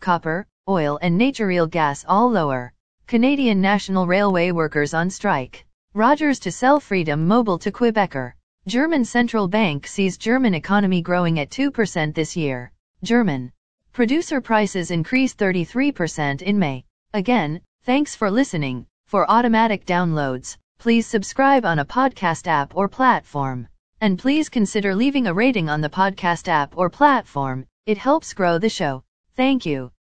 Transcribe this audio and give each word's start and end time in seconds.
copper, 0.00 0.46
oil 0.68 0.98
and 1.00 1.16
natural 1.16 1.66
gas 1.66 2.04
all 2.06 2.30
lower. 2.30 2.72
Canadian 3.06 3.60
National 3.62 4.06
Railway 4.06 4.50
workers 4.50 4.92
on 4.94 5.08
strike. 5.10 5.64
Rogers 5.94 6.38
to 6.40 6.52
sell 6.52 6.80
Freedom 6.80 7.26
Mobile 7.26 7.58
to 7.60 7.72
Quebecor. 7.72 8.32
German 8.66 9.04
Central 9.06 9.46
Bank 9.48 9.86
sees 9.86 10.18
German 10.18 10.52
economy 10.54 11.00
growing 11.02 11.38
at 11.40 11.48
2% 11.50 12.14
this 12.14 12.36
year. 12.36 12.72
German 13.04 13.52
producer 13.94 14.40
prices 14.42 14.90
increased 14.90 15.38
33% 15.38 16.42
in 16.42 16.58
May. 16.58 16.84
Again, 17.14 17.60
thanks 17.84 18.14
for 18.16 18.30
listening. 18.30 18.86
For 19.06 19.30
automatic 19.30 19.86
downloads, 19.86 20.56
please 20.78 21.06
subscribe 21.06 21.64
on 21.64 21.78
a 21.78 21.84
podcast 21.86 22.46
app 22.48 22.76
or 22.76 22.86
platform. 22.88 23.68
And 24.02 24.18
please 24.18 24.48
consider 24.50 24.94
leaving 24.94 25.26
a 25.28 25.32
rating 25.32 25.70
on 25.70 25.80
the 25.80 25.88
podcast 25.88 26.48
app 26.48 26.76
or 26.76 26.90
platform, 26.90 27.64
it 27.86 27.96
helps 27.96 28.34
grow 28.34 28.58
the 28.58 28.68
show. 28.68 29.02
Thank 29.36 29.66
you. 29.66 29.92